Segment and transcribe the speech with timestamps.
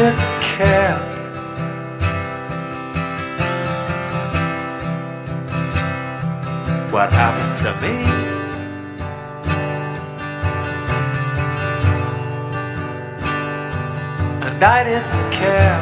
[0.00, 0.98] didn't care.
[6.90, 7.94] What happened to me?
[14.46, 15.80] And I didn't care.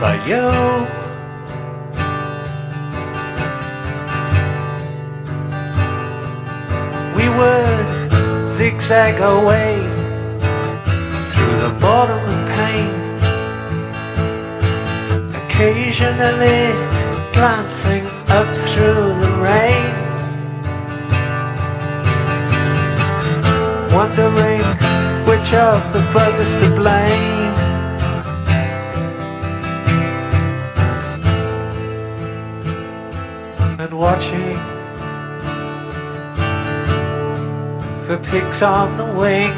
[0.00, 0.95] But you
[8.66, 9.76] zigzag away
[11.30, 12.90] through the bottom of pain,
[15.40, 16.62] occasionally
[17.36, 18.04] glancing
[18.38, 19.92] up through the rain,
[23.94, 24.64] wondering
[25.28, 27.54] which of the brothers to blame.
[33.78, 34.35] And watching
[38.06, 39.50] for pigs on the wing.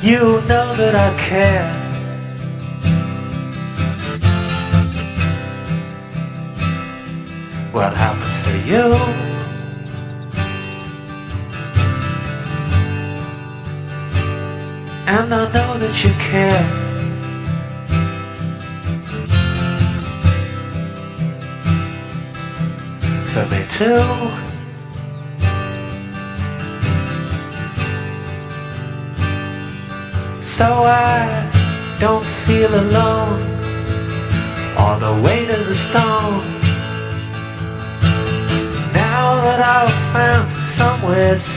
[0.00, 1.66] You know that I care.
[7.72, 9.19] What happens to you?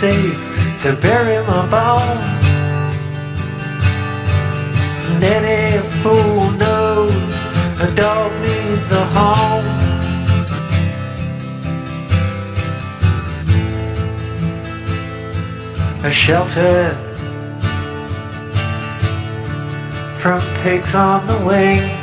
[0.03, 0.37] Safe
[0.83, 2.25] to bury my bones.
[5.09, 7.33] And any fool knows
[7.87, 9.69] a dog needs a home.
[16.09, 16.79] A shelter
[20.21, 22.02] from pigs on the wing.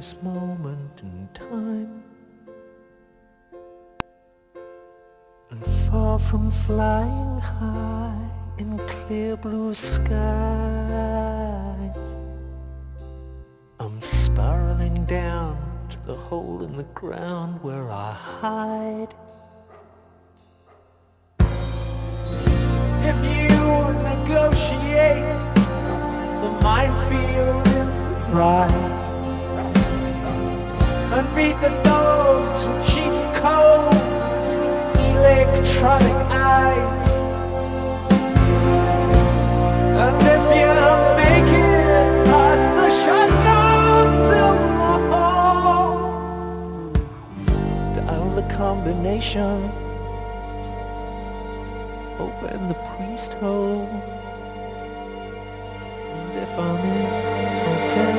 [0.00, 2.02] This moment in time.
[5.50, 10.08] And far from flying high in clear blue skies,
[13.78, 15.58] I'm spiraling down
[15.90, 19.12] to the hole in the ground where I hide.
[23.10, 23.62] If you
[24.12, 25.28] negotiate
[26.44, 27.88] the minefield in
[28.32, 28.89] pride
[31.12, 33.94] and beat the dogs and cheat the cold
[35.10, 37.10] electronic eyes.
[40.04, 40.72] And if you
[41.22, 42.88] make it past the
[44.30, 44.46] the
[45.10, 45.94] hall
[47.96, 49.58] dial the combination.
[52.18, 53.88] Open the priest hole
[56.12, 57.06] and if I'm in
[57.66, 58.09] I'll tell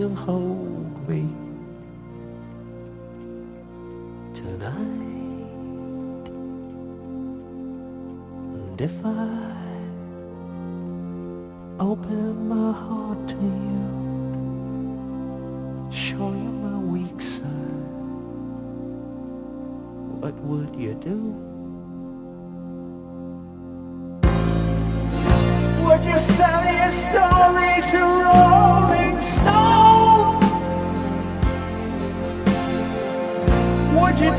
[0.00, 1.28] still hold me?
[4.32, 4.72] tonight.
[8.54, 9.39] And if I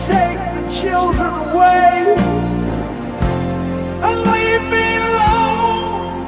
[0.08, 2.16] take the children away
[4.08, 6.26] and leave me alone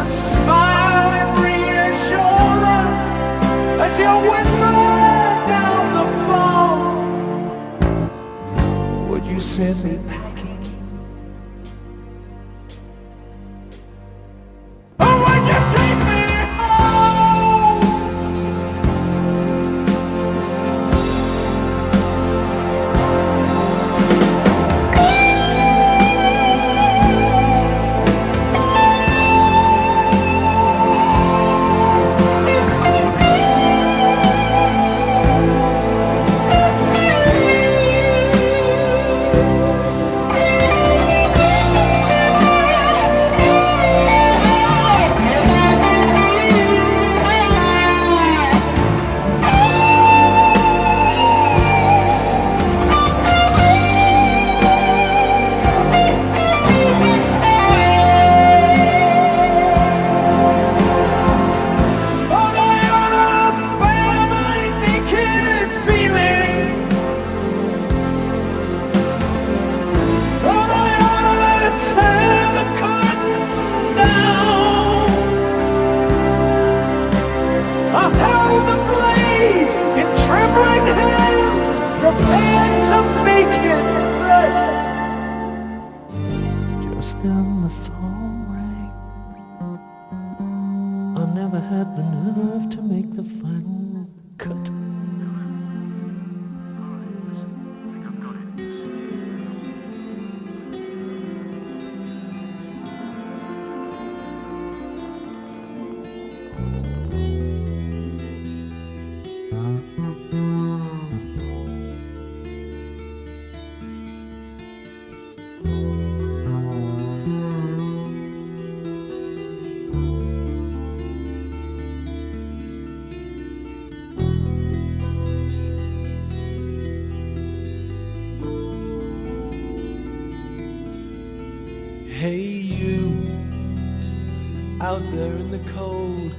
[0.00, 3.10] and smile in reassurance
[3.80, 4.76] as you whisper
[5.54, 6.98] down the phone?
[9.08, 10.19] Would you send me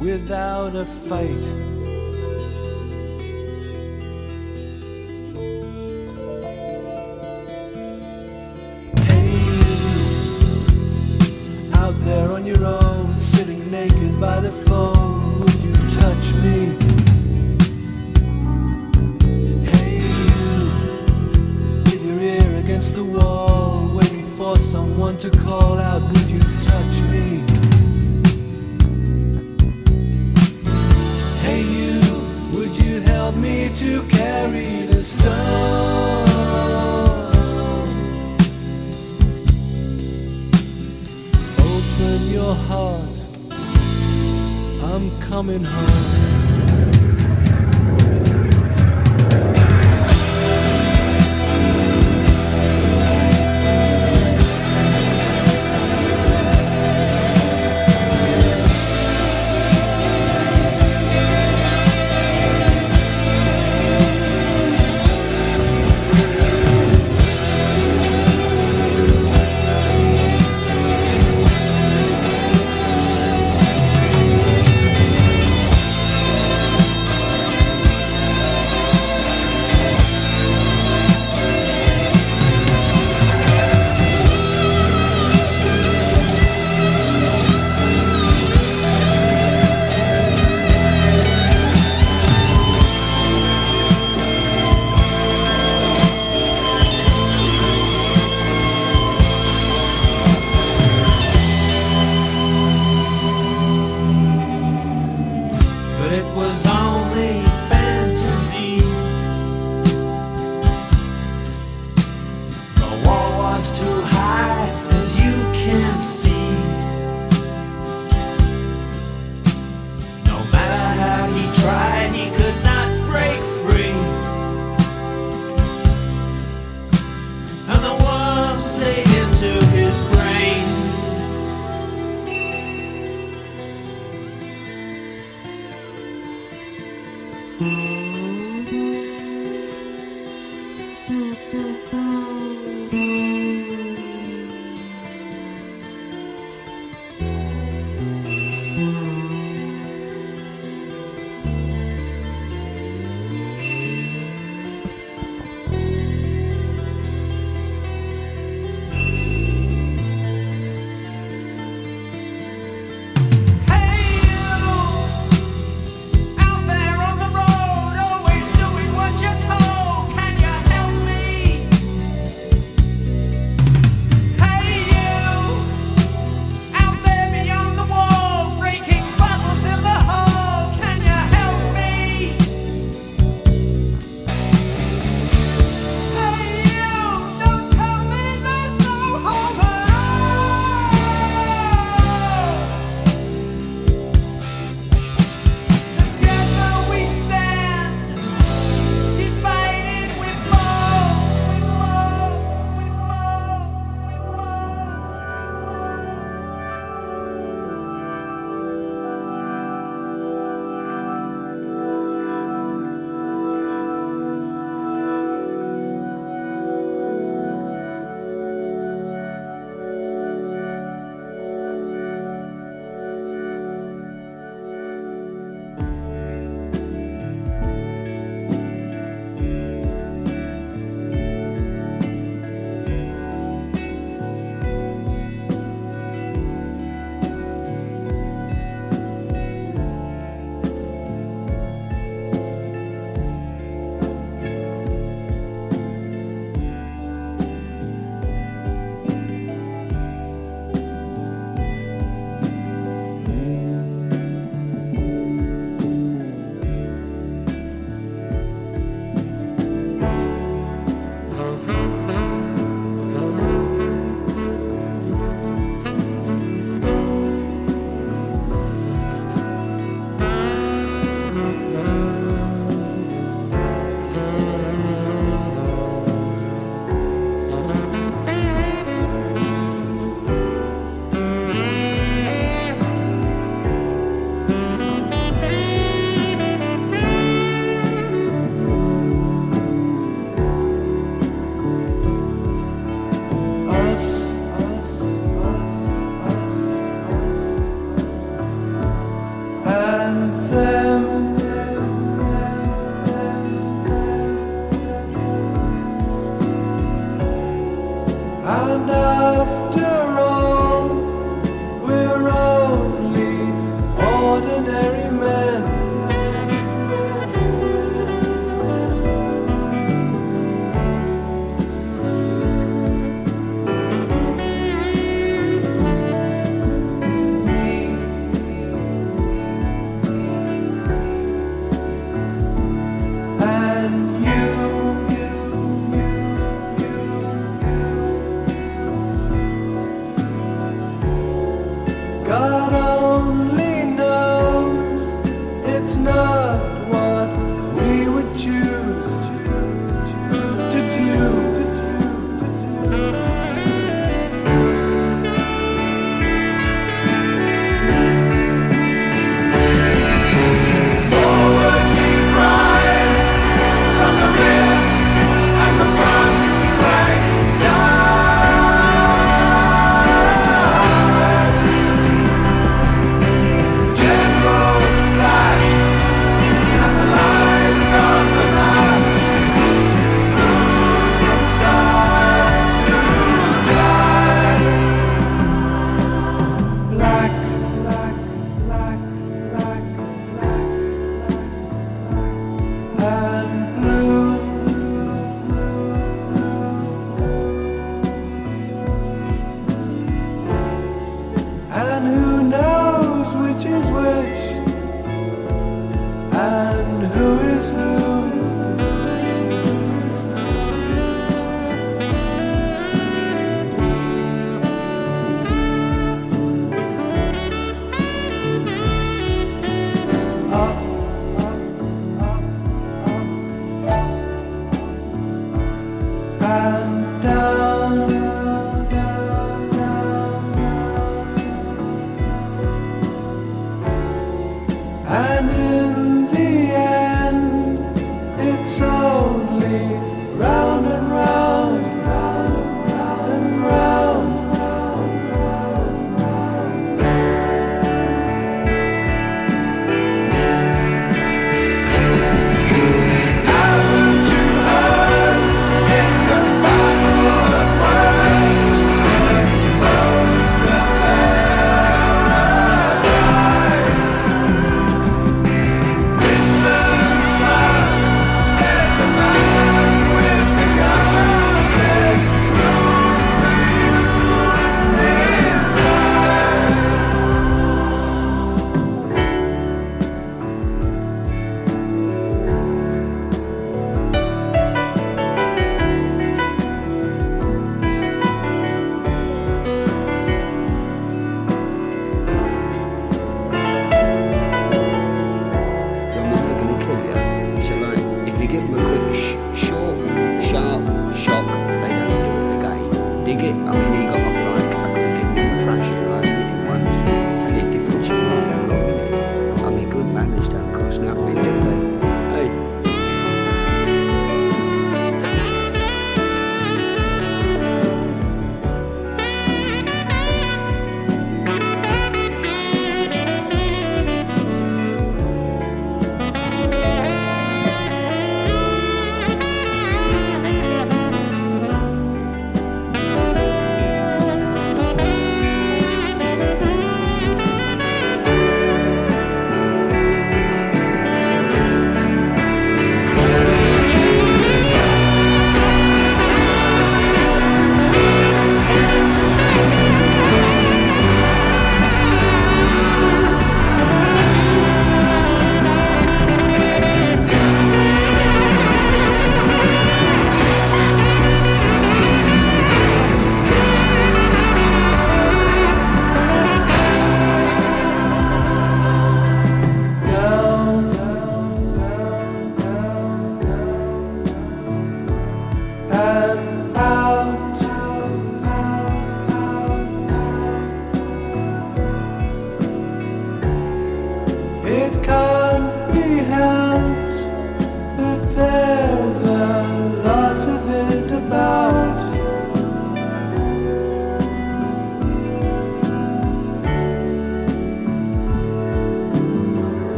[0.00, 1.69] without a fight.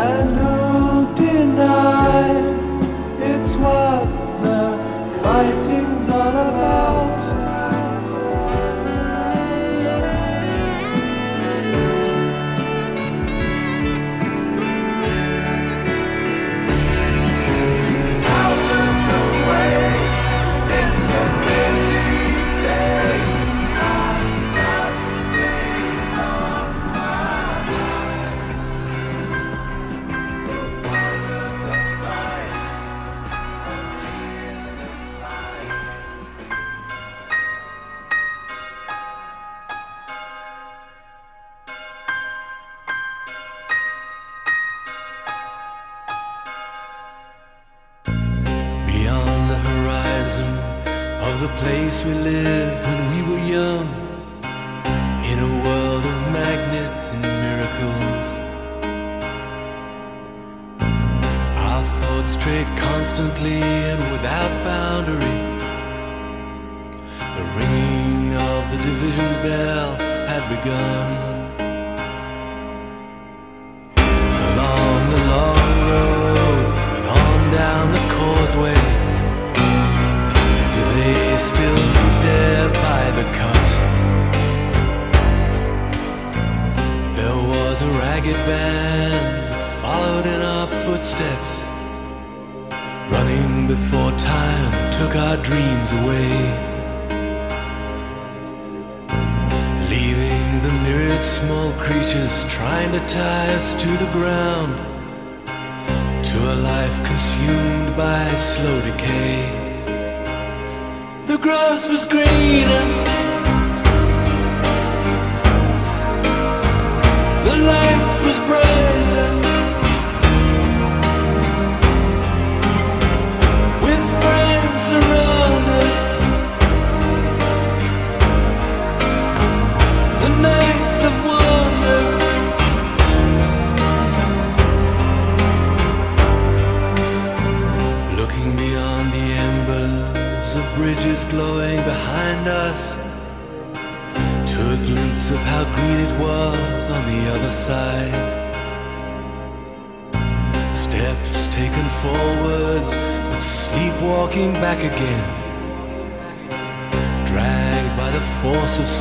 [0.00, 0.49] and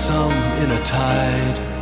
[0.09, 0.31] some
[0.63, 1.78] inner tide.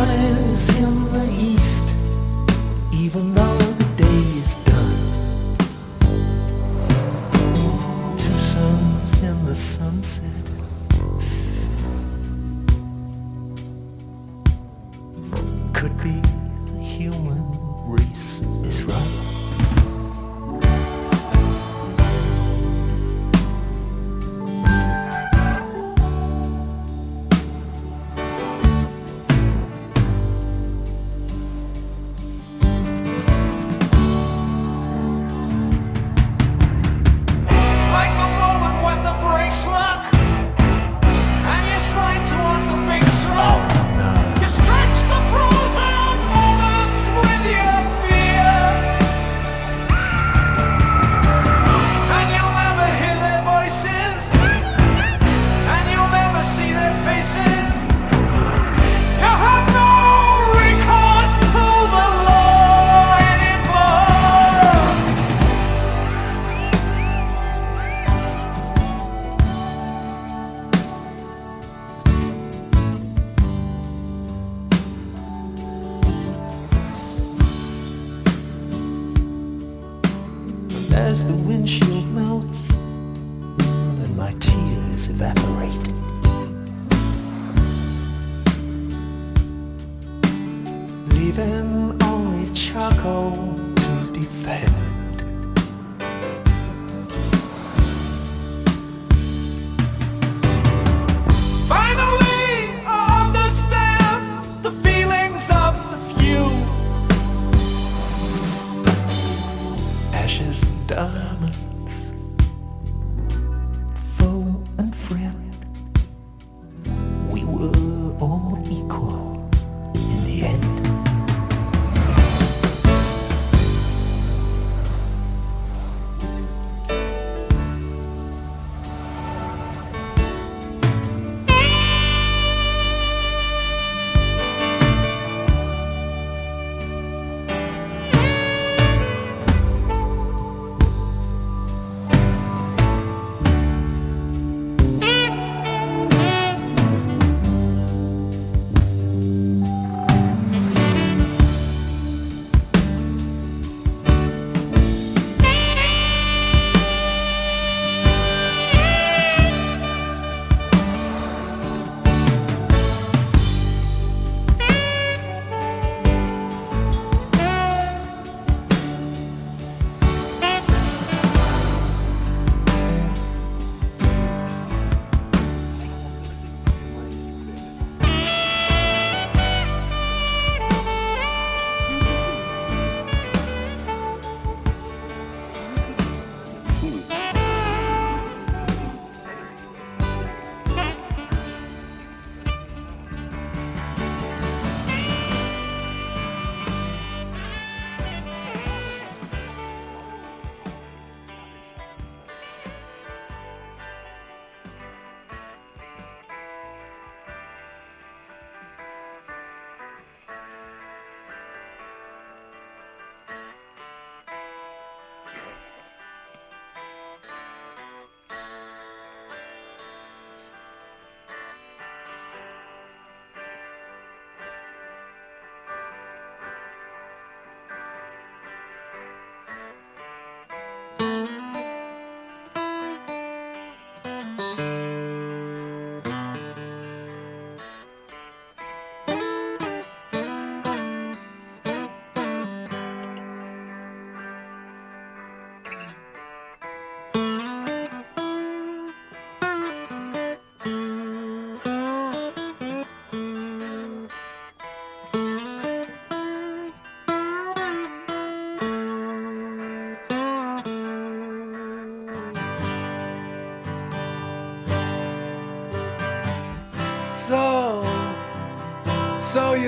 [0.00, 1.69] waters in the east.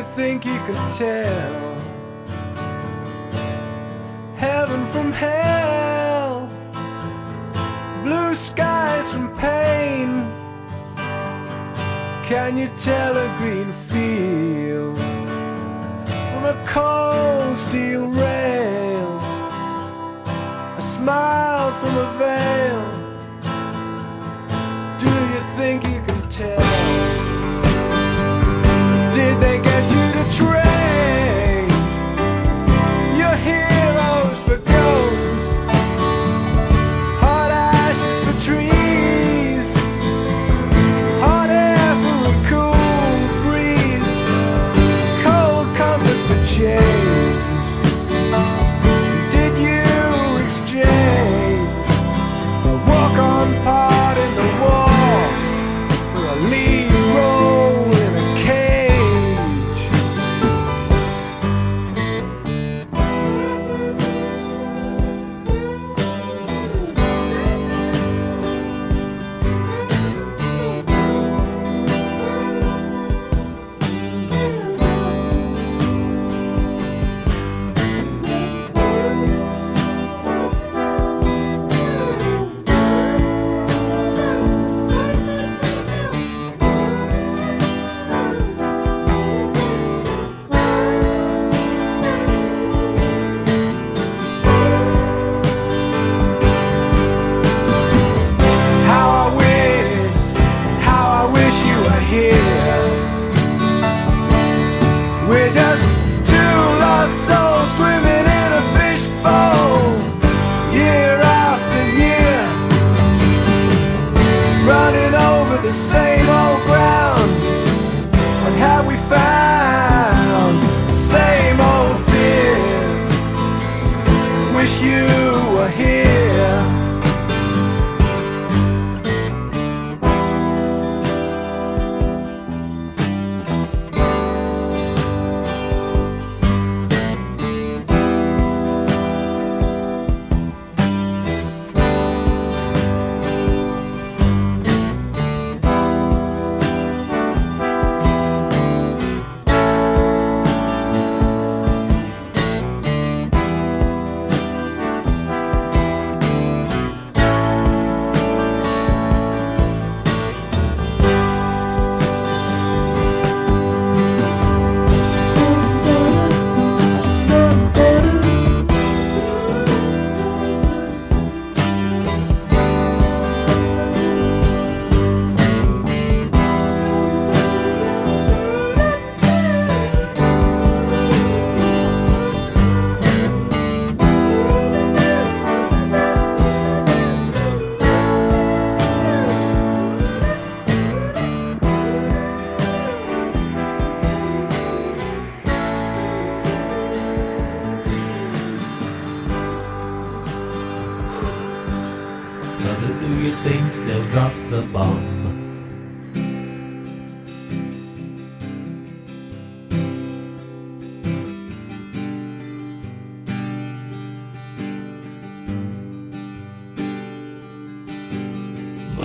[0.00, 1.72] Think you can tell
[4.36, 6.48] heaven from hell,
[8.02, 10.08] blue skies from pain.
[12.24, 13.70] Can you tell a green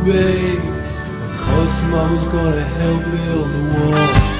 [0.00, 4.31] Because Of mama's gonna help build the wall.